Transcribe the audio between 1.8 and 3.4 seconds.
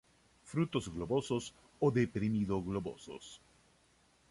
o deprimido-globosos.